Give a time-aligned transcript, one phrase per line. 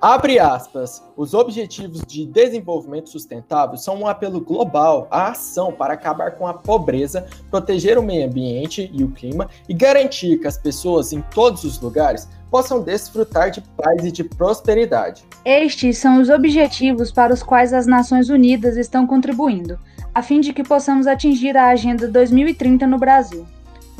[0.00, 1.02] Abre aspas.
[1.16, 6.54] Os Objetivos de Desenvolvimento Sustentável são um apelo global à ação para acabar com a
[6.54, 11.64] pobreza, proteger o meio ambiente e o clima e garantir que as pessoas em todos
[11.64, 15.24] os lugares possam desfrutar de paz e de prosperidade.
[15.44, 19.80] Estes são os objetivos para os quais as Nações Unidas estão contribuindo,
[20.14, 23.44] a fim de que possamos atingir a Agenda 2030 no Brasil.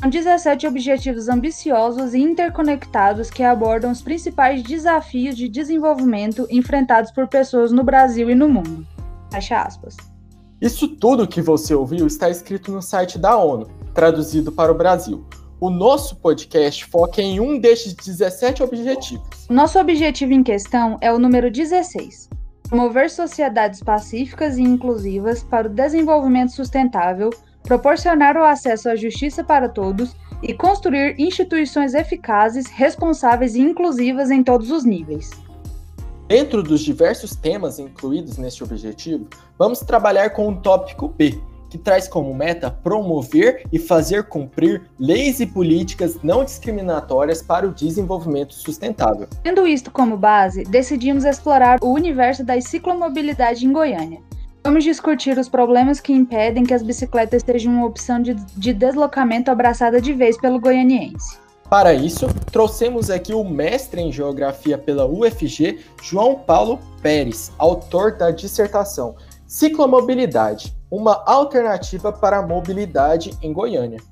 [0.01, 7.27] São 17 objetivos ambiciosos e interconectados que abordam os principais desafios de desenvolvimento enfrentados por
[7.27, 8.87] pessoas no Brasil e no mundo.
[9.33, 9.97] Fecha aspas.
[10.61, 15.27] Isso tudo que você ouviu está escrito no site da ONU, traduzido para o Brasil.
[15.61, 19.49] O nosso podcast foca em um destes 17 objetivos.
[19.51, 22.31] Nosso objetivo em questão é o número 16:
[22.69, 27.31] promover sociedades pacíficas e inclusivas para o desenvolvimento sustentável
[27.69, 34.43] proporcionar o acesso à justiça para todos e construir instituições eficazes, responsáveis e inclusivas em
[34.43, 35.31] todos os níveis.
[36.27, 39.27] Dentro dos diversos temas incluídos neste objetivo,
[39.59, 41.39] vamos trabalhar com o tópico B,
[41.69, 47.75] que traz como meta promover e fazer cumprir leis e políticas não discriminatórias para o
[47.75, 49.29] desenvolvimento sustentável.
[49.43, 54.23] Tendo isto como base, decidimos explorar o universo da ciclomobilidade em Goiânia,
[54.69, 59.51] Vamos discutir os problemas que impedem que as bicicletas sejam uma opção de, de deslocamento
[59.51, 61.39] abraçada de vez pelo goianiense.
[61.71, 68.31] Para isso, trouxemos aqui o mestre em geografia pela UFG, João Paulo Pérez, autor da
[68.31, 69.17] dissertação
[69.47, 74.03] Ciclomobilidade, uma alternativa para a mobilidade em Goiânia.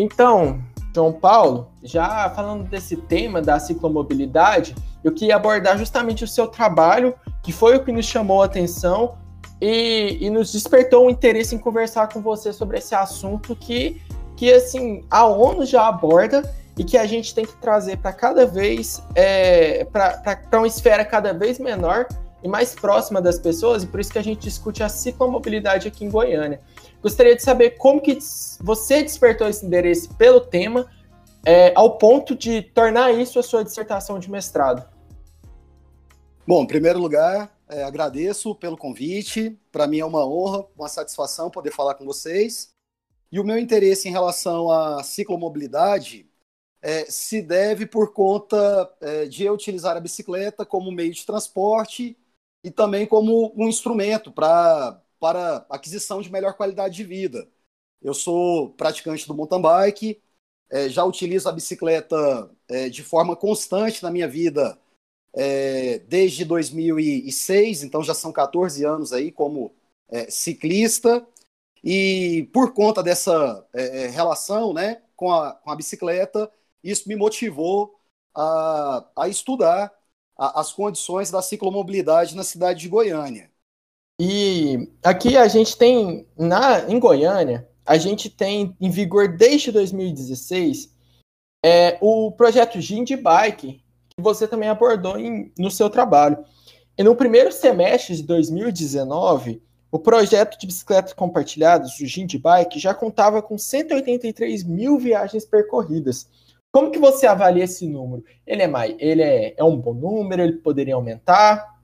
[0.00, 0.62] Então,
[0.94, 4.74] João Paulo, já falando desse tema da ciclomobilidade,
[5.04, 9.18] eu queria abordar justamente o seu trabalho, que foi o que nos chamou a atenção
[9.60, 14.00] e, e nos despertou o interesse em conversar com você sobre esse assunto que,
[14.36, 18.46] que assim, a ONU já aborda e que a gente tem que trazer para cada
[18.46, 22.06] vez, é, para uma esfera cada vez menor
[22.42, 26.06] e mais próxima das pessoas, e por isso que a gente discute a ciclomobilidade aqui
[26.06, 26.58] em Goiânia.
[27.02, 28.18] Gostaria de saber como que
[28.60, 30.90] você despertou esse interesse pelo tema
[31.44, 34.86] é, ao ponto de tornar isso a sua dissertação de mestrado.
[36.46, 39.58] Bom, em primeiro lugar, é, agradeço pelo convite.
[39.72, 42.74] Para mim é uma honra, uma satisfação poder falar com vocês.
[43.32, 46.28] E o meu interesse em relação à ciclomobilidade
[46.82, 52.16] é, se deve por conta é, de eu utilizar a bicicleta como meio de transporte
[52.64, 57.48] e também como um instrumento para para aquisição de melhor qualidade de vida.
[58.02, 60.22] Eu sou praticante do mountain bike,
[60.70, 64.78] é, já utilizo a bicicleta é, de forma constante na minha vida
[65.34, 69.74] é, desde 2006, então já são 14 anos aí como
[70.08, 71.26] é, ciclista.
[71.82, 76.50] E por conta dessa é, é, relação né, com, a, com a bicicleta,
[76.82, 77.98] isso me motivou
[78.34, 79.92] a, a estudar
[80.36, 83.49] a, as condições da ciclomobilidade na cidade de Goiânia.
[84.22, 90.94] E aqui a gente tem, na, em Goiânia, a gente tem em vigor desde 2016
[91.64, 96.36] é, o projeto Gind Bike, que você também abordou em, no seu trabalho.
[96.98, 102.92] E no primeiro semestre de 2019, o projeto de bicicletas compartilhadas, o Gind Bike, já
[102.92, 106.28] contava com 183 mil viagens percorridas.
[106.70, 108.22] Como que você avalia esse número?
[108.46, 110.42] Ele é mais, ele é, é um bom número?
[110.42, 111.79] Ele poderia aumentar?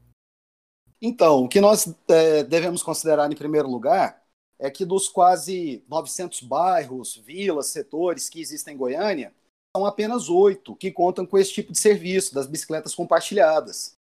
[1.01, 4.23] Então, o que nós é, devemos considerar em primeiro lugar
[4.59, 9.35] é que dos quase 900 bairros, vilas, setores que existem em Goiânia,
[9.77, 13.95] são apenas oito que contam com esse tipo de serviço, das bicicletas compartilhadas.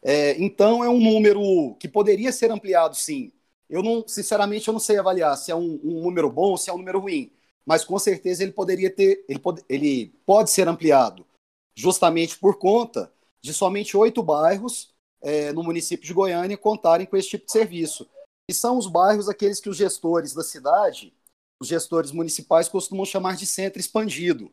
[0.00, 3.32] É, então, é um número que poderia ser ampliado, sim.
[3.68, 6.70] Eu não, sinceramente, eu não sei avaliar se é um, um número bom ou se
[6.70, 7.32] é um número ruim,
[7.66, 11.26] mas com certeza ele poderia ter, ele pode, ele pode ser ampliado,
[11.74, 13.12] justamente por conta
[13.42, 18.08] de somente oito bairros é, no município de Goiânia contarem com esse tipo de serviço.
[18.48, 21.12] E são os bairros aqueles que os gestores da cidade,
[21.60, 24.50] os gestores municipais costumam chamar de centro expandido.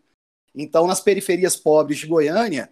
[0.54, 2.72] Então, nas periferias pobres de Goiânia,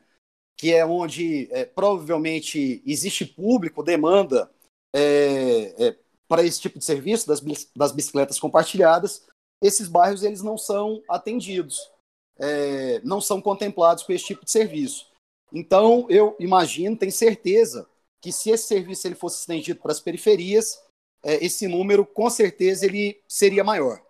[0.57, 4.50] que é onde é, provavelmente existe público, demanda
[4.94, 5.98] é, é,
[6.28, 7.42] para esse tipo de serviço das,
[7.75, 9.25] das bicicletas compartilhadas,
[9.62, 11.90] esses bairros eles não são atendidos,
[12.38, 15.12] é, não são contemplados com esse tipo de serviço.
[15.53, 17.88] Então, eu imagino, tenho certeza,
[18.19, 20.81] que se esse serviço ele fosse estendido para as periferias,
[21.23, 24.01] é, esse número, com certeza, ele seria maior.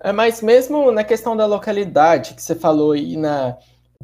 [0.00, 3.56] É, mas mesmo na questão da localidade que você falou aí, na,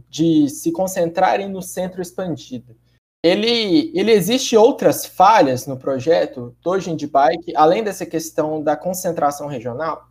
[0.08, 2.76] de se concentrarem no centro expandido,
[3.25, 10.08] ele, ele existe outras falhas no projeto do Bike, além dessa questão da concentração regional?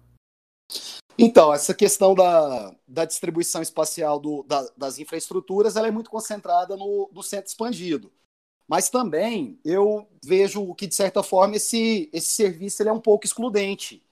[1.17, 6.75] Então, essa questão da, da distribuição espacial do, da, das infraestruturas ela é muito concentrada
[6.75, 8.11] no, no centro expandido.
[8.67, 13.25] Mas também eu vejo que, de certa forma, esse, esse serviço ele é um pouco
[13.25, 14.03] excludente.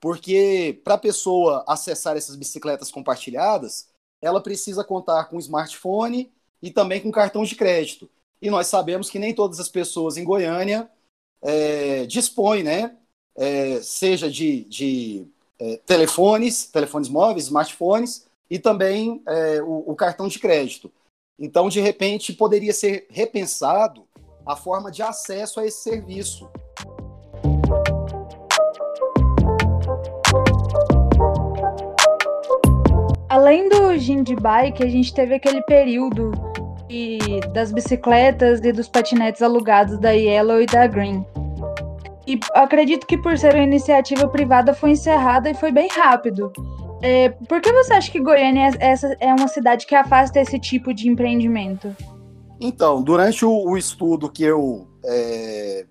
[0.00, 3.88] Porque para a pessoa acessar essas bicicletas compartilhadas,
[4.20, 6.32] ela precisa contar com smartphone
[6.62, 8.10] e também com cartão de crédito.
[8.40, 10.90] E nós sabemos que nem todas as pessoas em Goiânia
[11.42, 12.96] é, dispõem, né?
[13.36, 15.26] É, seja de, de
[15.60, 20.90] é, telefones, telefones móveis, smartphones e também é, o, o cartão de crédito.
[21.38, 24.04] Então, de repente, poderia ser repensado
[24.44, 26.48] a forma de acesso a esse serviço.
[33.28, 36.32] Além do Gind Bike, a gente teve aquele período
[36.88, 37.18] de,
[37.52, 41.24] das bicicletas e dos patinetes alugados da Yellow e da Green.
[42.30, 46.52] E acredito que por ser uma iniciativa privada foi encerrada e foi bem rápido.
[47.02, 50.56] É, por que você acha que Goiânia é, essa é uma cidade que afasta esse
[50.60, 51.92] tipo de empreendimento?
[52.60, 55.86] Então, durante o, o estudo que eu é,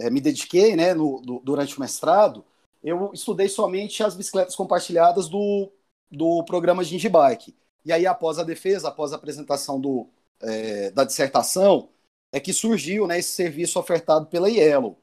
[0.00, 2.42] é, me dediquei, né, no, do, durante o mestrado,
[2.82, 5.70] eu estudei somente as bicicletas compartilhadas do,
[6.10, 7.54] do programa Gingibike.
[7.84, 10.08] E aí, após a defesa, após a apresentação do,
[10.40, 11.90] é, da dissertação,
[12.32, 14.98] é que surgiu né, esse serviço ofertado pela Yellow.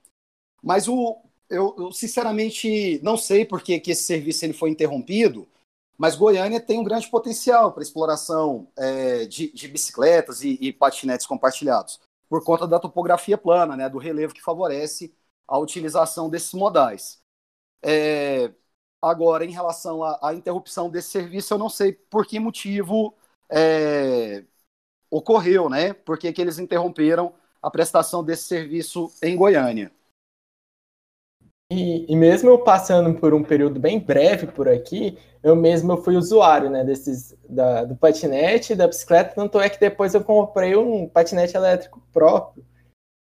[0.61, 5.47] Mas o, eu, eu, sinceramente não sei por que, que esse serviço ele foi interrompido,
[5.97, 11.25] mas Goiânia tem um grande potencial para exploração é, de, de, bicicletas e, e, patinetes
[11.27, 11.99] compartilhados,
[12.29, 15.13] por conta da topografia plana, né, do relevo que favorece
[15.47, 17.21] a utilização desses modais.
[17.83, 18.51] É,
[19.01, 23.15] agora, em relação à, interrupção desse serviço, eu não sei por que motivo
[23.49, 24.43] é,
[25.09, 25.93] ocorreu, né?
[25.93, 29.91] Por que, que eles interromperam a prestação desse serviço em Goiânia.
[31.73, 36.17] E, e, mesmo eu passando por um período bem breve por aqui, eu mesmo fui
[36.17, 41.07] usuário né, desses, da, do patinete, da bicicleta, tanto é que depois eu comprei um
[41.07, 42.65] patinete elétrico próprio.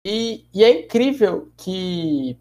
[0.03, 2.35] E, e é incrível que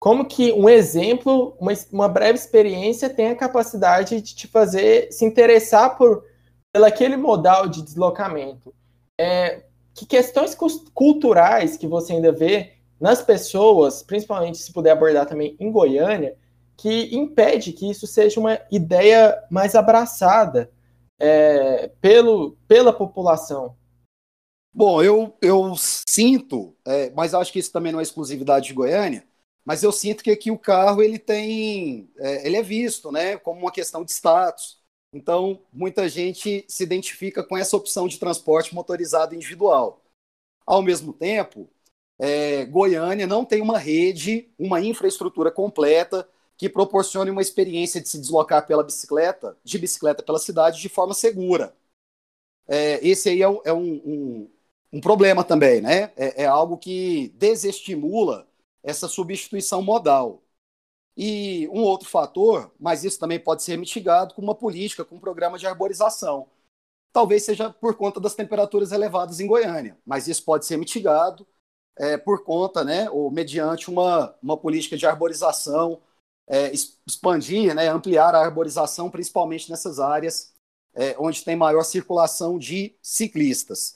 [0.00, 5.26] como que um exemplo, uma, uma breve experiência tem a capacidade de te fazer se
[5.26, 6.24] interessar por
[6.72, 8.74] pelo aquele modal de deslocamento.
[9.20, 9.62] É,
[9.94, 10.56] que questões
[10.94, 16.36] culturais que você ainda vê nas pessoas, principalmente se puder abordar também em Goiânia,
[16.76, 20.70] que impede que isso seja uma ideia mais abraçada
[21.18, 23.76] é, pelo, pela população?
[24.72, 29.24] Bom, eu, eu sinto, é, mas acho que isso também não é exclusividade de Goiânia,
[29.64, 33.60] mas eu sinto que aqui o carro ele tem, é, ele é visto, né, como
[33.60, 34.82] uma questão de status.
[35.12, 40.02] Então, muita gente se identifica com essa opção de transporte motorizado individual.
[40.66, 41.70] Ao mesmo tempo,
[42.18, 48.18] é, Goiânia não tem uma rede, uma infraestrutura completa que proporcione uma experiência de se
[48.18, 51.76] deslocar pela bicicleta, de bicicleta pela cidade de forma segura.
[52.66, 54.50] É, esse aí é, um, é um, um,
[54.94, 56.12] um, problema também, né?
[56.16, 58.48] É, é, algo que desestimula
[58.82, 60.42] essa substituição modal.
[61.16, 65.20] E um outro fator, mas isso também pode ser mitigado com uma política, com um
[65.20, 66.48] programa de arborização.
[67.12, 71.46] Talvez seja por conta das temperaturas elevadas em Goiânia, mas isso pode ser mitigado
[71.96, 76.00] é, por conta, né, ou mediante uma, uma política de arborização,
[76.46, 76.72] é,
[77.06, 80.52] expandir, né, ampliar a arborização, principalmente nessas áreas
[80.94, 83.94] é, onde tem maior circulação de ciclistas.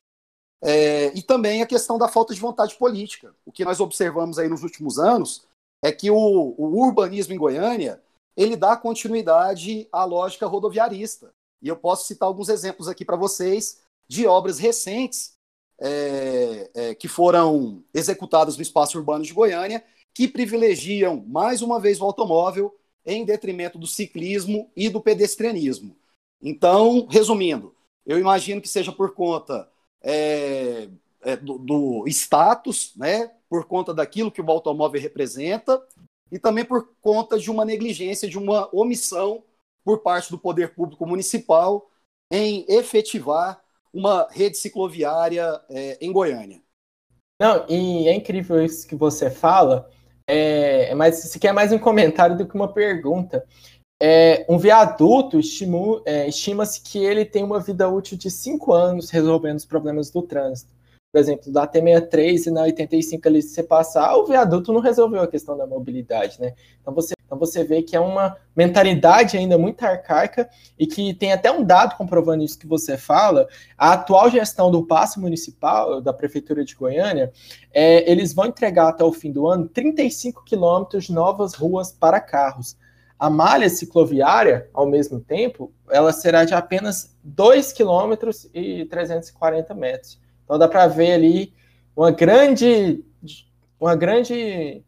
[0.61, 3.35] É, e também a questão da falta de vontade política.
[3.47, 5.47] O que nós observamos aí nos últimos anos
[5.83, 8.02] é que o, o urbanismo em Goiânia
[8.37, 11.33] ele dá continuidade à lógica rodoviarista.
[11.62, 15.38] E eu posso citar alguns exemplos aqui para vocês de obras recentes
[15.80, 22.00] é, é, que foram executadas no espaço urbano de Goiânia, que privilegiam mais uma vez
[22.00, 22.75] o automóvel
[23.06, 25.97] em detrimento do ciclismo e do pedestrianismo.
[26.42, 29.68] Então, resumindo, eu imagino que seja por conta
[30.02, 30.88] é,
[31.23, 35.82] é do, do, status, né, por conta daquilo que o automóvel representa,
[36.30, 39.42] e também por conta de uma negligência, de uma omissão
[39.85, 41.90] por parte do poder público municipal
[42.30, 46.61] em efetivar uma rede cicloviária é, em Goiânia.
[47.40, 49.88] Não, e é incrível isso que você fala,
[50.26, 53.45] é, mas isso aqui é mais um comentário do que uma pergunta.
[54.00, 55.40] É, um viaduto
[56.04, 60.23] é, estima-se que ele tem uma vida útil de cinco anos resolvendo os problemas do
[60.23, 60.73] trânsito.
[61.12, 65.23] Por exemplo, da T63 e na 85 ali, se você passar, o viaduto não resolveu
[65.23, 66.54] a questão da mobilidade, né?
[66.80, 71.30] Então você Então você vê que é uma mentalidade ainda muito arcaica e que tem
[71.30, 73.47] até um dado comprovando isso que você fala.
[73.76, 77.30] A atual gestão do passe municipal da prefeitura de Goiânia,
[77.70, 82.18] é, eles vão entregar até o fim do ano 35 quilômetros de novas ruas para
[82.18, 82.78] carros.
[83.18, 88.14] A malha cicloviária, ao mesmo tempo, ela será de apenas 2 km
[88.54, 90.18] e 340 metros.
[90.44, 91.52] Então dá para ver ali
[91.94, 93.04] uma grande,
[93.78, 94.82] uma grande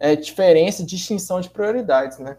[0.00, 2.36] é, diferença, distinção de prioridades, né?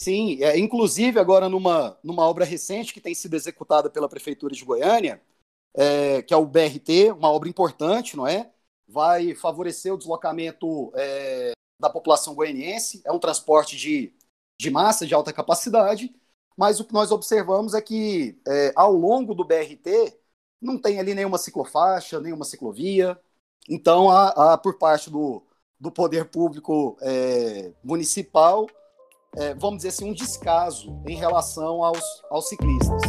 [0.00, 4.64] Sim, é, inclusive agora numa, numa obra recente que tem sido executada pela Prefeitura de
[4.64, 5.22] Goiânia,
[5.74, 8.50] é, que é o BRT, uma obra importante, não é?
[8.88, 14.12] Vai favorecer o deslocamento é, da população goianiense, é um transporte de
[14.58, 16.14] de massa de alta capacidade,
[16.56, 20.16] mas o que nós observamos é que é, ao longo do BRT
[20.60, 23.20] não tem ali nenhuma ciclofaixa, nenhuma ciclovia.
[23.68, 25.42] Então, há, há por parte do,
[25.78, 28.66] do poder público é, municipal,
[29.36, 33.02] é, vamos dizer assim, um descaso em relação aos, aos ciclistas.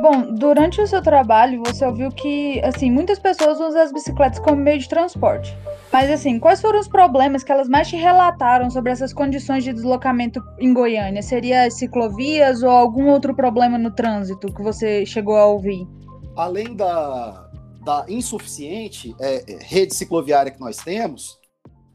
[0.00, 4.56] Bom, durante o seu trabalho, você ouviu que, assim, muitas pessoas usam as bicicletas como
[4.56, 5.56] meio de transporte.
[5.94, 9.72] Mas, assim, quais foram os problemas que elas mais te relataram sobre essas condições de
[9.72, 11.22] deslocamento em Goiânia?
[11.22, 15.86] Seria ciclovias ou algum outro problema no trânsito que você chegou a ouvir?
[16.34, 17.48] Além da,
[17.84, 21.38] da insuficiente é, rede cicloviária que nós temos,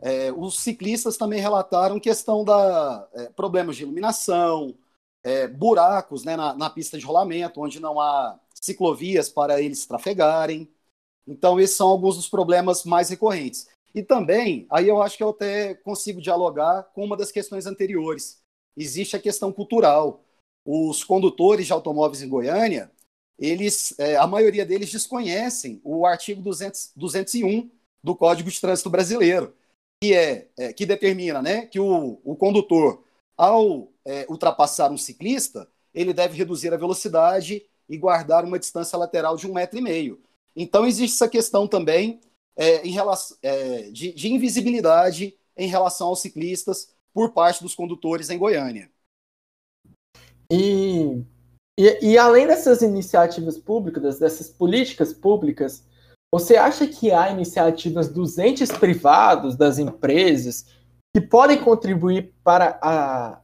[0.01, 4.75] é, os ciclistas também relataram questão da é, problemas de iluminação,
[5.21, 10.71] é, buracos né, na, na, pista de rolamento, onde não há ciclovias para eles trafegarem.
[11.27, 13.67] Então, esses são alguns dos problemas mais recorrentes.
[13.93, 18.41] E também, aí eu acho que eu até consigo dialogar com uma das questões anteriores.
[18.77, 20.23] Existe a questão cultural.
[20.65, 22.91] Os condutores de automóveis em Goiânia,
[23.37, 27.69] eles, é, a maioria deles desconhecem o artigo 200, 201
[28.03, 29.53] do Código de Trânsito Brasileiro,
[30.01, 33.03] que é, é que determina, né, que o, o condutor,
[33.35, 39.35] ao é, ultrapassar um ciclista, ele deve reduzir a velocidade e guardar uma distância lateral
[39.35, 40.21] de um metro e meio.
[40.55, 42.19] Então existe essa questão também
[42.55, 48.29] é, em relação, é, de, de invisibilidade em relação aos ciclistas por parte dos condutores
[48.29, 48.89] em Goiânia.
[50.51, 51.23] E,
[51.77, 55.85] e, e, além dessas iniciativas públicas, dessas políticas públicas,
[56.33, 60.65] você acha que há iniciativas dos entes privados, das empresas,
[61.15, 63.41] que podem contribuir para a,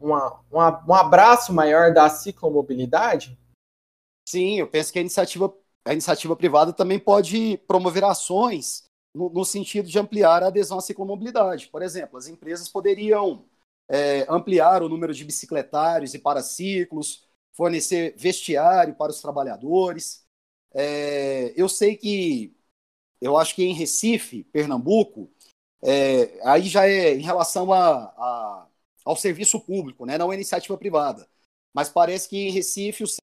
[0.00, 3.38] uma, uma, um abraço maior da ciclomobilidade?
[4.28, 5.52] Sim, eu penso que a iniciativa,
[5.84, 8.84] a iniciativa privada também pode promover ações
[9.14, 11.68] no, no sentido de ampliar a adesão à ciclomobilidade.
[11.68, 13.44] Por exemplo, as empresas poderiam
[13.88, 20.24] é, ampliar o número de bicicletários e paraciclos, fornecer vestiário para os trabalhadores.
[20.74, 22.56] É, eu sei que,
[23.20, 25.30] eu acho que em Recife, Pernambuco,
[25.82, 28.66] é, aí já é em relação a, a
[29.04, 31.28] ao serviço público, né, não à iniciativa privada.
[31.74, 33.16] Mas parece que em Recife os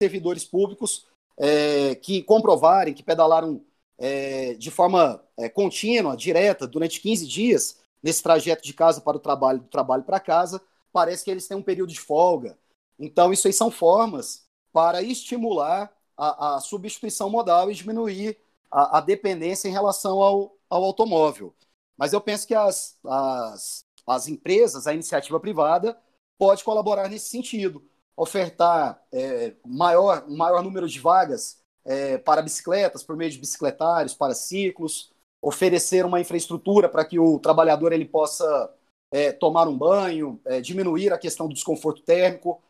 [0.00, 1.06] servidores públicos
[1.38, 3.64] é, que comprovarem que pedalaram
[3.98, 9.20] é, de forma é, contínua, direta, durante 15 dias, nesse trajeto de casa para o
[9.20, 10.60] trabalho, do trabalho para casa,
[10.92, 12.58] parece que eles têm um período de folga.
[12.98, 18.38] Então, isso aí são formas para estimular a, a substituição modal e diminuir
[18.70, 21.54] a, a, dependência em relação ao, ao automóvel.
[21.96, 25.98] Mas eu penso que as, as as empresas, a iniciativa privada,
[26.38, 27.84] pode colaborar nesse sentido,
[28.16, 34.34] ofertar é, maior, maior número de vagas é, para bicicletas, por meio de bicicletários, para
[34.34, 38.72] ciclos, oferecer uma infraestrutura para que o trabalhador ele possa
[39.10, 42.62] é, tomar um banho, é, diminuir a questão do desconforto térmico,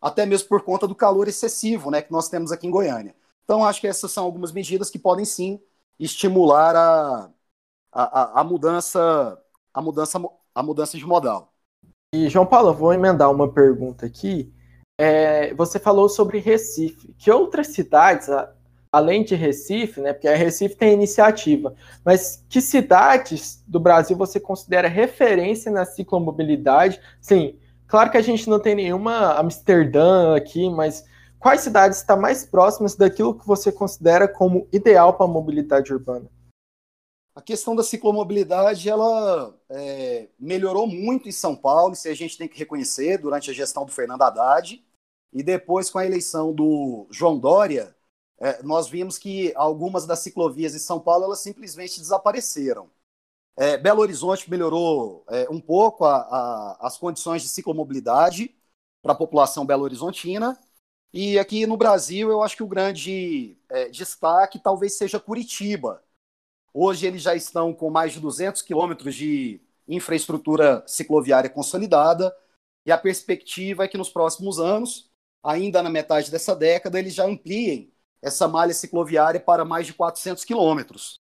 [0.00, 3.14] até mesmo por conta do calor excessivo né, que nós temos aqui em Goiânia.
[3.44, 5.60] Então, acho que essas são algumas medidas que podem sim
[5.98, 7.30] estimular a,
[7.92, 9.42] a, a mudança
[9.72, 10.18] a mudança
[10.54, 11.52] a mudança de modal.
[12.14, 14.52] E, João Paulo, vou emendar uma pergunta aqui.
[15.02, 17.14] É, você falou sobre Recife.
[17.16, 18.28] Que outras cidades,
[18.92, 24.38] além de Recife, né, porque a Recife tem iniciativa, mas que cidades do Brasil você
[24.38, 27.00] considera referência na ciclomobilidade?
[27.18, 31.02] Sim, claro que a gente não tem nenhuma Amsterdã aqui, mas
[31.38, 36.26] quais cidades estão mais próximas daquilo que você considera como ideal para a mobilidade urbana?
[37.34, 42.46] A questão da ciclomobilidade ela é, melhorou muito em São Paulo, isso a gente tem
[42.46, 44.84] que reconhecer durante a gestão do Fernando Haddad.
[45.32, 47.94] E depois, com a eleição do João Dória,
[48.38, 52.90] é, nós vimos que algumas das ciclovias em São Paulo elas simplesmente desapareceram.
[53.56, 58.54] É, Belo Horizonte melhorou é, um pouco a, a, as condições de ciclomobilidade
[59.02, 60.58] para a população belo-horizontina.
[61.12, 66.02] E aqui no Brasil, eu acho que o grande é, destaque talvez seja Curitiba.
[66.72, 72.34] Hoje eles já estão com mais de 200 quilômetros de infraestrutura cicloviária consolidada,
[72.86, 75.09] e a perspectiva é que nos próximos anos,
[75.42, 77.92] ainda na metade dessa década, eles já ampliem
[78.22, 81.20] essa malha cicloviária para mais de 400 quilômetros.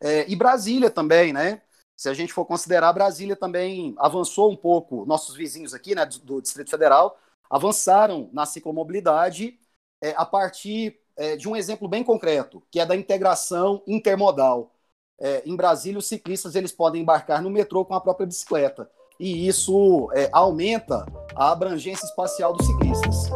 [0.00, 1.62] É, e Brasília também, né?
[1.96, 6.40] Se a gente for considerar, Brasília também avançou um pouco, nossos vizinhos aqui, né, do,
[6.40, 7.18] Distrito Federal,
[7.50, 9.58] avançaram na ciclomobilidade
[10.00, 14.72] é, a partir é, de um exemplo bem concreto, que é da integração intermodal.
[15.20, 19.48] É, em Brasília, os ciclistas eles podem embarcar no metrô com a própria bicicleta, e
[19.48, 23.30] isso é, aumenta a abrangência espacial dos ciclistas.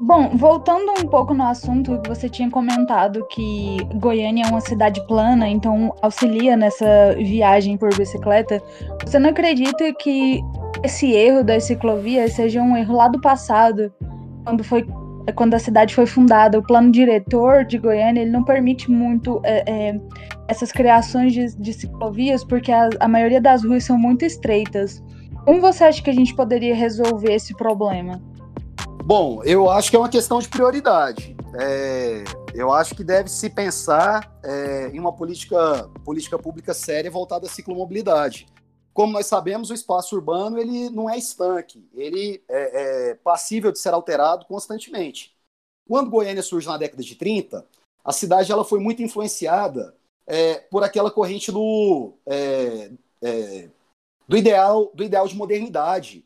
[0.00, 5.00] Bom, voltando um pouco no assunto que você tinha comentado que Goiânia é uma cidade
[5.06, 8.62] plana, então auxilia nessa viagem por bicicleta.
[9.06, 10.42] Você não acredita que
[10.82, 13.90] esse erro das ciclovias seja um erro lá do passado,
[14.44, 14.86] quando foi
[15.34, 19.62] quando a cidade foi fundada, o plano diretor de Goiânia ele não permite muito é,
[19.70, 20.00] é,
[20.48, 25.02] essas criações de, de ciclovias, porque a, a maioria das ruas são muito estreitas.
[25.44, 28.20] Como você acha que a gente poderia resolver esse problema?
[29.04, 31.36] Bom, eu acho que é uma questão de prioridade.
[31.54, 32.24] É,
[32.54, 37.48] eu acho que deve se pensar é, em uma política, política pública séria voltada à
[37.48, 38.46] ciclomobilidade.
[38.92, 43.78] Como nós sabemos, o espaço urbano ele não é estanque, ele é, é passível de
[43.78, 45.34] ser alterado constantemente.
[45.88, 47.66] Quando Goiânia surge na década de 30,
[48.04, 49.96] a cidade ela foi muito influenciada
[50.26, 52.90] é, por aquela corrente do, é,
[53.22, 53.68] é,
[54.28, 56.24] do, ideal, do ideal de modernidade,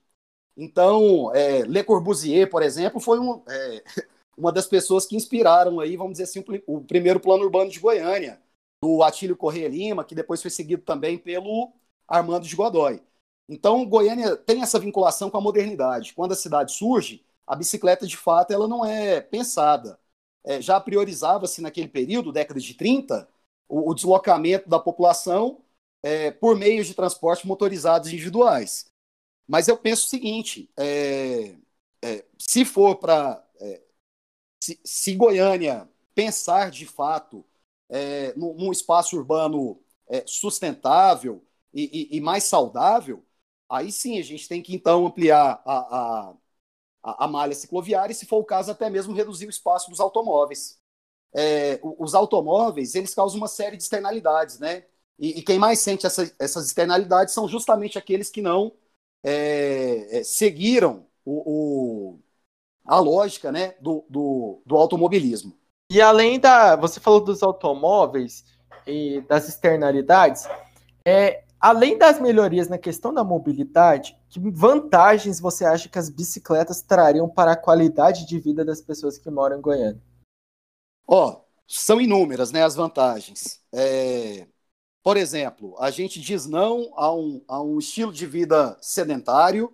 [0.56, 3.84] então, é, Le Corbusier, por exemplo, foi um, é,
[4.36, 8.40] uma das pessoas que inspiraram aí, vamos dizer assim, o, primeiro plano urbano de Goiânia,
[8.82, 11.72] do Atílio Correia Lima, que depois foi seguido também pelo
[12.08, 13.02] Armando de Godoy.
[13.48, 16.14] Então, Goiânia tem essa vinculação com a modernidade.
[16.14, 19.98] Quando a cidade surge, a bicicleta, de fato, ela não é pensada.
[20.44, 23.28] É, já priorizava-se naquele período, década de 30,
[23.68, 25.60] o, o deslocamento da população
[26.02, 28.86] é, por meios de transporte motorizados individuais.
[29.46, 31.54] Mas eu penso o seguinte: é,
[32.02, 33.44] é, se for para.
[33.60, 33.82] É,
[34.62, 37.44] se, se, Goiânia pensar de fato
[37.88, 39.80] é, num, num, espaço urbano
[40.24, 41.42] sustentável
[41.76, 43.22] e, e, e, mais saudável,
[43.68, 46.34] aí sim a gente tem que então ampliar a,
[47.02, 50.00] a, a, malha cicloviária e, se for o caso, até mesmo reduzir o espaço dos
[50.00, 50.80] automóveis.
[51.34, 54.84] É, os automóveis eles causam uma série de externalidades, né?
[55.18, 58.72] E, e quem mais sente essa, essas externalidades são justamente aqueles que não
[59.22, 62.18] é, é, seguiram o, o,
[62.86, 65.54] a lógica né, do, do, do automobilismo.
[65.90, 66.74] E além da.
[66.76, 68.44] Você falou dos automóveis
[68.86, 70.48] e das externalidades,
[71.04, 76.82] é, além das melhorias na questão da mobilidade, que vantagens você acha que as bicicletas
[76.82, 80.02] trariam para a qualidade de vida das pessoas que moram em Goiânia?
[81.06, 83.60] Ó, oh, são inúmeras né, as vantagens.
[83.72, 84.46] É,
[85.02, 89.72] por exemplo, a gente diz não a um, a um estilo de vida sedentário.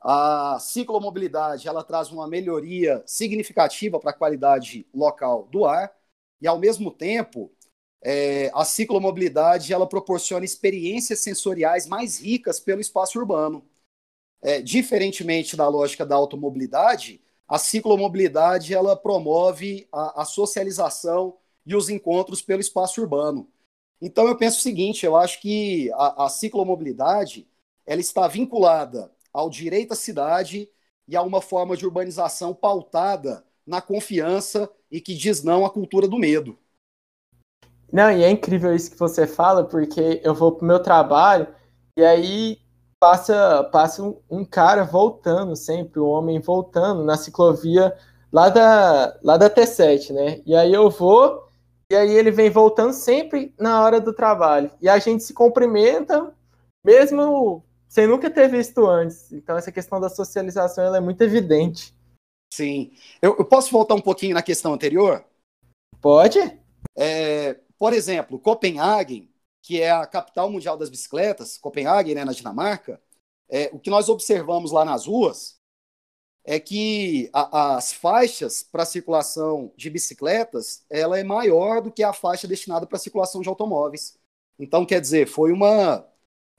[0.00, 5.92] A ciclomobilidade ela traz uma melhoria significativa para a qualidade local do ar
[6.40, 7.52] e, ao mesmo tempo,
[8.02, 13.64] é, a ciclomobilidade ela proporciona experiências sensoriais mais ricas pelo espaço urbano.
[14.40, 21.88] É, diferentemente da lógica da automobilidade, a ciclomobilidade ela promove a, a socialização e os
[21.88, 23.48] encontros pelo espaço urbano.
[24.00, 27.48] Então eu penso o seguinte, eu acho que a, a ciclomobilidade
[27.84, 30.70] ela está vinculada ao direito à cidade
[31.06, 36.06] e a uma forma de urbanização pautada na confiança e que diz não à cultura
[36.06, 36.58] do medo.
[37.92, 41.46] Não, e é incrível isso que você fala, porque eu vou pro meu trabalho
[41.96, 42.58] e aí
[43.00, 47.96] passa, passa um, um cara voltando sempre, um homem voltando na ciclovia
[48.32, 50.42] lá da, lá da T7, né?
[50.44, 51.48] E aí eu vou
[51.90, 54.70] e aí ele vem voltando sempre na hora do trabalho.
[54.80, 56.34] E a gente se cumprimenta,
[56.84, 59.32] mesmo sem nunca ter visto antes.
[59.32, 61.94] Então essa questão da socialização ela é muito evidente.
[62.52, 62.92] Sim.
[63.22, 65.24] Eu, eu posso voltar um pouquinho na questão anterior?
[66.00, 66.38] Pode.
[66.96, 69.30] É, por exemplo, Copenhague,
[69.62, 73.00] que é a capital mundial das bicicletas, Copenhague, né, na Dinamarca,
[73.48, 75.58] é, o que nós observamos lá nas ruas
[76.44, 82.12] é que a, as faixas para circulação de bicicletas ela é maior do que a
[82.12, 84.18] faixa destinada para circulação de automóveis.
[84.58, 86.06] Então, quer dizer, foi uma,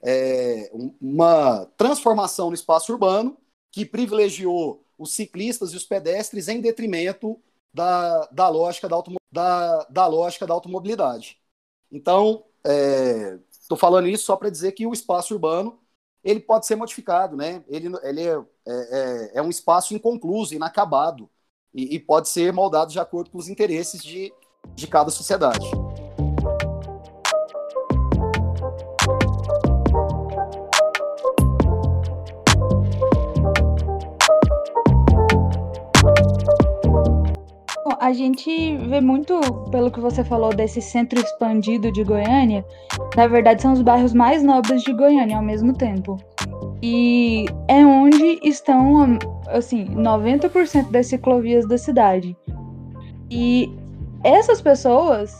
[0.02, 3.36] é, uma transformação no espaço urbano
[3.72, 7.40] que privilegiou os ciclistas e os pedestres em detrimento
[7.72, 8.96] da, da, lógica, da,
[9.30, 11.38] da, da lógica da automobilidade.
[11.90, 12.44] Então,
[13.50, 15.78] estou é, falando isso só para dizer que o espaço urbano
[16.22, 17.64] ele pode ser modificado, né?
[17.66, 21.30] Ele, ele é, é, é um espaço inconcluso, inacabado,
[21.72, 24.32] e, e, pode ser moldado de acordo com os interesses de,
[24.74, 25.70] de cada sociedade.
[38.10, 42.64] A gente vê muito, pelo que você falou, desse centro expandido de Goiânia.
[43.16, 46.18] Na verdade, são os bairros mais nobres de Goiânia ao mesmo tempo.
[46.82, 49.16] E é onde estão,
[49.48, 52.36] assim, 90% das ciclovias da cidade.
[53.30, 53.72] E
[54.24, 55.30] essas pessoas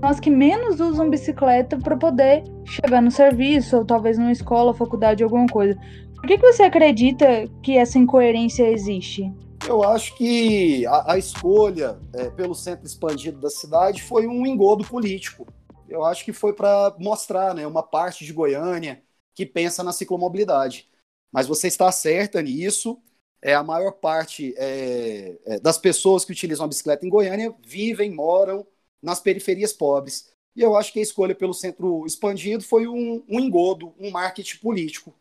[0.00, 4.74] são as que menos usam bicicleta para poder chegar no serviço, ou talvez numa escola,
[4.74, 5.74] faculdade, alguma coisa.
[6.16, 9.32] Por que, que você acredita que essa incoerência existe?
[9.70, 14.84] Eu acho que a, a escolha é, pelo centro expandido da cidade foi um engodo
[14.84, 15.46] político.
[15.88, 19.00] Eu acho que foi para mostrar né, uma parte de Goiânia
[19.32, 20.90] que pensa na ciclomobilidade.
[21.30, 23.00] Mas você está certa nisso.
[23.40, 28.10] É, a maior parte é, é, das pessoas que utilizam a bicicleta em Goiânia vivem,
[28.10, 28.66] moram
[29.00, 30.32] nas periferias pobres.
[30.56, 34.58] E eu acho que a escolha pelo centro expandido foi um, um engodo, um marketing
[34.58, 35.14] político.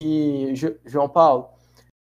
[0.00, 0.52] E,
[0.86, 1.57] João Paulo,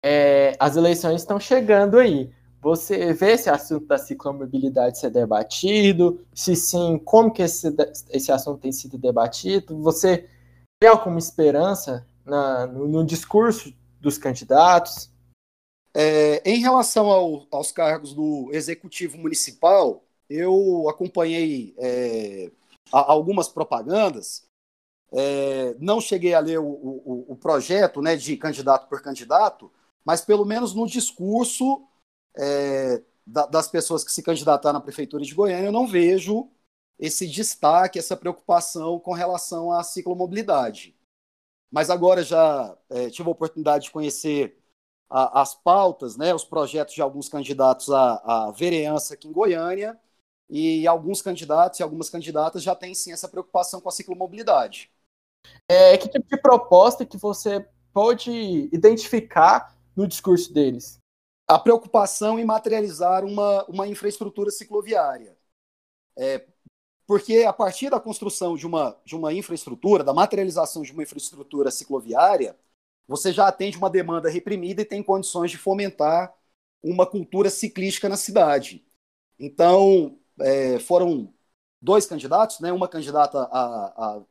[0.08, 2.30] é, as eleições estão chegando aí.
[2.62, 6.24] Você vê esse assunto da ciclomobilidade ser debatido?
[6.32, 7.74] Se sim, como que esse,
[8.10, 9.76] esse assunto tem sido debatido?
[9.82, 10.28] Você
[10.78, 15.10] tem alguma esperança na, no, no, discurso dos candidatos?
[15.92, 22.52] É, em relação ao, aos cargos do executivo municipal, eu acompanhei é,
[22.92, 24.46] algumas propagandas.
[25.12, 29.68] É, não cheguei a ler o, o, o projeto né, de candidato por candidato,
[30.06, 31.84] mas pelo menos no discurso
[32.36, 36.48] é, da, das pessoas que se candidataram à Prefeitura de Goiânia, eu não vejo
[36.96, 40.96] esse destaque, essa preocupação com relação à ciclomobilidade.
[41.72, 44.56] Mas agora já é, tive a oportunidade de conhecer
[45.10, 49.98] a, as pautas, né, os projetos de alguns candidatos à, à vereança aqui em Goiânia,
[50.48, 54.88] e alguns candidatos e algumas candidatas já têm sim essa preocupação com a ciclomobilidade.
[55.68, 58.30] É, que tipo de proposta que você pode
[58.72, 61.00] identificar no discurso deles?
[61.48, 65.36] A preocupação em materializar uma, uma infraestrutura cicloviária.
[66.18, 66.46] É,
[67.06, 71.70] porque a partir da construção de uma, de uma infraestrutura, da materialização de uma infraestrutura
[71.70, 72.58] cicloviária,
[73.06, 76.34] você já atende uma demanda reprimida e tem condições de fomentar
[76.82, 78.84] uma cultura ciclística na cidade.
[79.38, 81.32] Então, é, foram
[81.80, 84.22] dois candidatos, né, uma candidata a,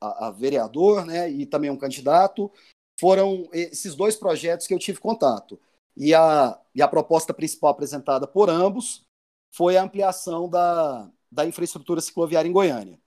[0.00, 2.50] a, a, vereador né, e também um candidato,
[2.98, 5.60] foram esses dois projetos que eu tive contato.
[5.96, 9.06] E a, e a proposta principal apresentada por ambos
[9.52, 13.00] foi a ampliação da, da infraestrutura cicloviária em Goiânia.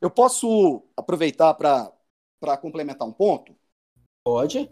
[0.00, 3.56] Eu posso aproveitar para complementar um ponto?
[4.24, 4.70] Pode.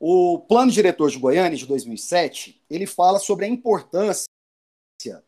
[0.00, 4.28] O Plano Diretor de Goiânia, de 2007, ele fala sobre a importância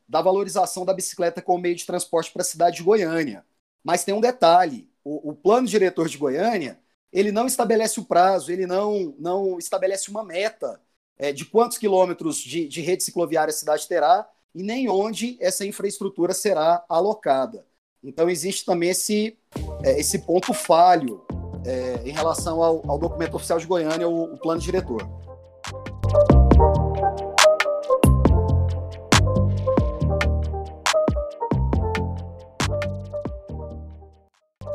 [0.09, 3.44] da valorização da bicicleta como meio de transporte para a cidade de Goiânia.
[3.85, 6.79] Mas tem um detalhe: o, o Plano Diretor de Goiânia
[7.12, 10.80] ele não estabelece o prazo, ele não, não estabelece uma meta
[11.18, 15.64] é, de quantos quilômetros de, de rede cicloviária a cidade terá e nem onde essa
[15.64, 17.66] infraestrutura será alocada.
[18.02, 19.36] Então, existe também esse,
[19.84, 21.24] é, esse ponto falho
[21.64, 25.06] é, em relação ao, ao, documento oficial de Goiânia, o, o plano diretor.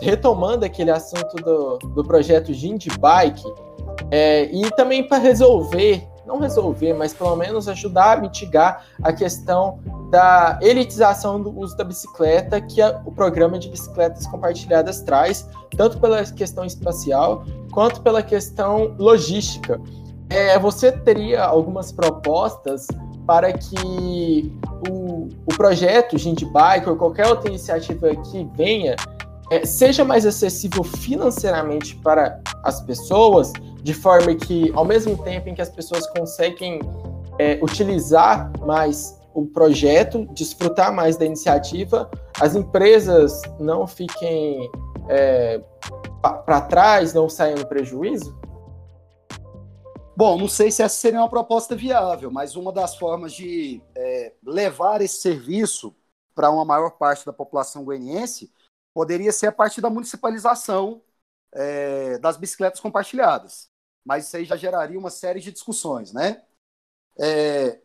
[0.05, 3.43] Retomando aquele assunto do, do projeto Gind Bike,
[4.11, 9.79] é, e também para resolver, não resolver, mas pelo menos ajudar a mitigar a questão
[10.11, 15.99] da elitização do uso da bicicleta que a, o programa de bicicletas compartilhadas traz, tanto
[15.99, 19.81] pela questão espacial quanto pela questão logística.
[20.29, 22.87] É, você teria algumas propostas
[23.25, 24.55] para que
[24.87, 28.95] o, o projeto Gind Bike ou qualquer outra iniciativa que venha
[29.49, 33.53] é, seja mais acessível financeiramente para as pessoas,
[33.83, 36.79] de forma que, ao mesmo tempo em que as pessoas conseguem
[37.37, 44.71] é, utilizar mais o projeto, desfrutar mais da iniciativa, as empresas não fiquem
[45.09, 45.61] é,
[46.21, 48.35] para trás, não saiam no prejuízo?
[50.17, 54.31] Bom, não sei se essa seria uma proposta viável, mas uma das formas de é,
[54.43, 55.93] levar esse serviço
[56.33, 58.49] para uma maior parte da população goianiense
[58.95, 61.03] poderia ser a partir da municipalização
[61.53, 63.69] é, das bicicletas compartilhadas.
[64.05, 66.43] mas isso aí já geraria uma série de discussões, né?
[67.19, 67.81] É,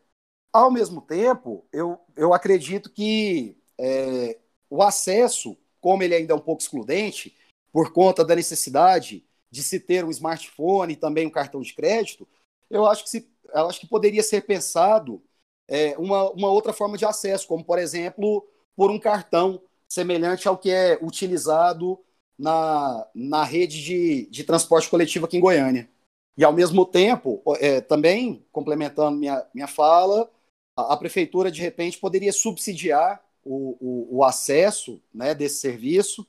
[0.53, 4.39] ao mesmo tempo, eu, eu acredito que é,
[4.71, 7.37] o acesso, como ele ainda é um pouco excludente,
[7.73, 12.29] por conta da necessidade de se ter um smartphone e também um cartão de crédito,
[12.71, 15.23] eu acho que, se, eu acho que poderia ser pensado
[15.69, 18.47] é, uma, uma outra forma de acesso, como, por exemplo,
[18.77, 21.99] por um cartão semelhante ao que é utilizado
[22.39, 25.91] na, na rede de, de transporte coletivo aqui em Goiânia.
[26.39, 30.31] E, ao mesmo tempo, é, também, complementando minha, minha fala,
[30.77, 36.25] a, a, prefeitura, de repente, poderia subsidiar o, o, o, acesso né, desse serviço,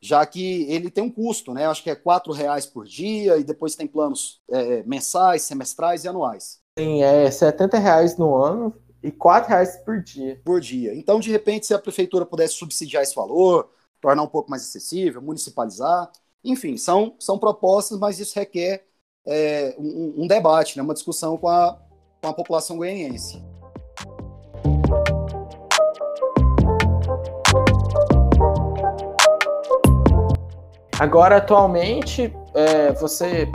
[0.00, 1.66] já que ele tem um custo, né?
[1.66, 6.08] Acho que é R$ reais por dia, e depois tem planos é, mensais, semestrais e
[6.08, 6.60] anuais.
[6.78, 9.16] Sim, é R$ reais no ano e R$
[9.48, 10.40] reais por dia.
[10.44, 10.94] Por dia.
[10.94, 15.20] Então, de repente, se a prefeitura pudesse subsidiar esse valor, tornar um pouco mais acessível,
[15.20, 16.10] municipalizar,
[16.44, 18.84] enfim, são, são propostas, mas isso requer
[19.26, 21.78] é, um, um, debate, né, uma discussão com a,
[22.20, 23.42] com a população goianiense.
[30.98, 33.48] Agora, atualmente, é, você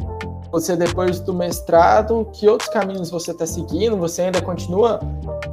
[0.52, 3.98] você depois do mestrado, que outros caminhos você está seguindo?
[3.98, 5.00] Você ainda continua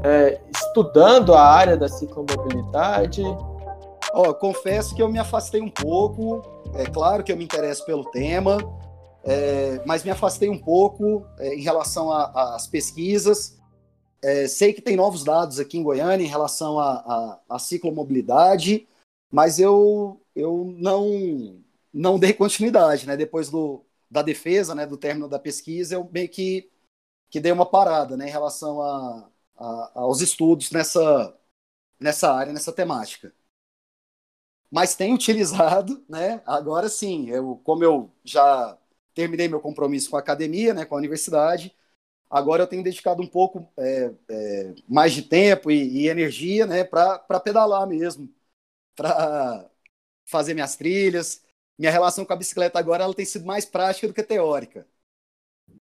[0.05, 3.23] é, estudando a área da ciclomobilidade?
[4.13, 6.43] Oh, confesso que eu me afastei um pouco.
[6.75, 8.59] É claro que eu me interesso pelo tema,
[9.25, 13.59] é, mas me afastei um pouco é, em relação às pesquisas.
[14.23, 18.87] É, sei que tem novos dados aqui em Goiânia em relação à ciclomobilidade,
[19.31, 21.61] mas eu, eu não,
[21.93, 23.07] não dei continuidade.
[23.07, 23.17] Né?
[23.17, 26.71] Depois do, da defesa, né, do término da pesquisa, eu meio que,
[27.31, 31.37] que dei uma parada né, em relação a, a, aos estudos nessa,
[32.01, 33.35] nessa área, nessa temática.
[34.71, 36.43] Mas tenho utilizado, né?
[36.47, 38.77] Agora sim, eu, como eu já
[39.15, 41.73] terminei meu compromisso com a academia, né, com a universidade,
[42.31, 46.85] agora eu tenho dedicado um pouco é, é, mais de tempo e, e energia né,
[46.85, 48.33] para pedalar mesmo,
[48.97, 49.69] para
[50.27, 51.43] fazer minhas trilhas,
[51.79, 54.87] minha relação com a bicicleta agora ela tem sido mais prática do que teórica.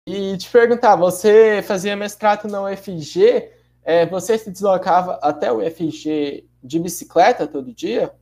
[0.06, 3.50] E te perguntar, você fazia mestrado na UFG,
[3.84, 8.14] é, você se deslocava até o UFG de bicicleta todo dia?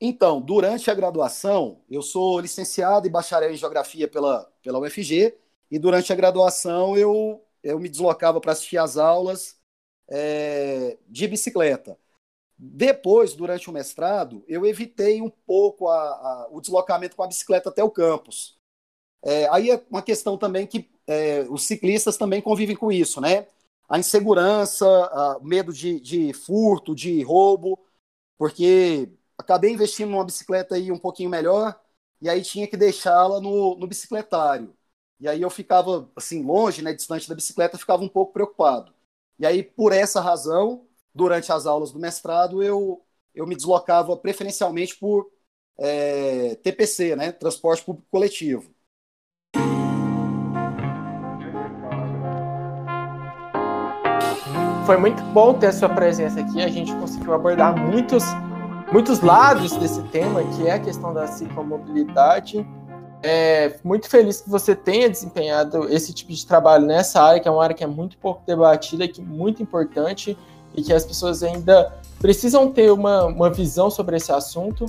[0.00, 5.38] Então, durante a graduação, eu sou licenciado e bacharel em Geografia pela, pela UFG,
[5.70, 9.56] e durante a graduação eu, eu me deslocava para assistir às aulas
[10.08, 11.96] é, de bicicleta.
[12.58, 17.68] Depois, durante o mestrado, eu evitei um pouco a, a, o deslocamento com a bicicleta
[17.68, 18.58] até o campus.
[19.24, 23.46] É, aí é uma questão também que é, os ciclistas também convivem com isso, né?
[23.88, 24.86] A insegurança,
[25.38, 27.78] o medo de, de furto, de roubo,
[28.38, 31.78] porque acabei investindo numa bicicleta aí um pouquinho melhor
[32.20, 34.74] e aí tinha que deixá-la no, no bicicletário.
[35.20, 38.92] E aí eu ficava assim longe, né, distante da bicicleta, ficava um pouco preocupado.
[39.38, 44.96] E aí por essa razão durante as aulas do mestrado, eu, eu me deslocava preferencialmente
[44.96, 45.30] por
[45.78, 47.32] é, TPC, né?
[47.32, 48.72] Transporte Público Coletivo.
[54.84, 56.60] Foi muito bom ter a sua presença aqui.
[56.60, 58.24] A gente conseguiu abordar muitos,
[58.92, 62.66] muitos lados desse tema, que é a questão da ciclomobilidade.
[63.22, 67.50] É, muito feliz que você tenha desempenhado esse tipo de trabalho nessa área, que é
[67.50, 70.36] uma área que é muito pouco debatida que é muito importante
[70.74, 74.86] e que as pessoas ainda precisam ter uma, uma visão sobre esse assunto.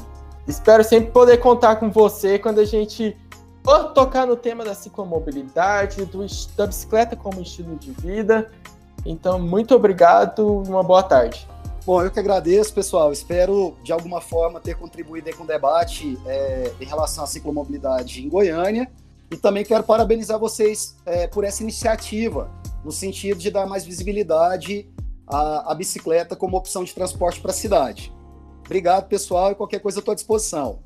[0.48, 3.16] Espero sempre poder contar com você quando a gente
[3.64, 6.26] for tocar no tema da ciclomobilidade, do,
[6.58, 8.50] da bicicleta como estilo de vida.
[9.06, 11.48] Então, muito obrigado e uma boa tarde.
[11.86, 13.12] Bom, eu que agradeço, pessoal.
[13.12, 18.30] Espero, de alguma forma, ter contribuído com o debate é, em relação à ciclomobilidade em
[18.30, 18.90] Goiânia.
[19.30, 22.50] E também quero parabenizar vocês é, por essa iniciativa,
[22.86, 24.88] no sentido de dar mais visibilidade
[25.28, 28.14] a, a bicicleta como opção de transporte para a cidade.
[28.66, 30.80] Obrigado, pessoal, e qualquer coisa eu estou à disposição.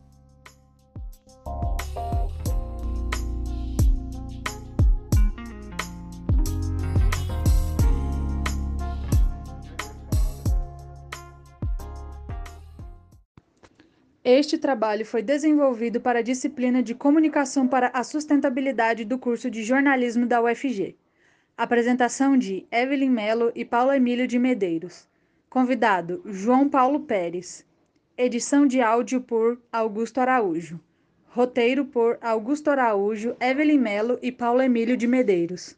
[14.30, 19.64] Este trabalho foi desenvolvido para a disciplina de Comunicação para a Sustentabilidade do curso de
[19.64, 20.98] Jornalismo da UFG.
[21.56, 25.08] Apresentação de Evelyn Melo e Paulo Emílio de Medeiros.
[25.50, 27.66] Convidado João Paulo Pérez.
[28.18, 30.78] Edição de áudio por Augusto Araújo.
[31.28, 35.78] Roteiro por Augusto Araújo, Evelyn Melo e Paulo Emílio de Medeiros.